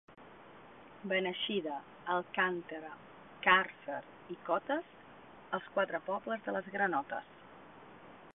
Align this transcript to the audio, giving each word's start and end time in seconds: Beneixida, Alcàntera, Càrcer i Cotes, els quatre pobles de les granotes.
Beneixida, 1.11 1.75
Alcàntera, 2.13 2.89
Càrcer 3.49 4.01
i 4.37 4.41
Cotes, 4.49 4.91
els 5.59 5.71
quatre 5.77 6.05
pobles 6.13 6.47
de 6.49 6.57
les 6.59 6.73
granotes. 6.79 7.35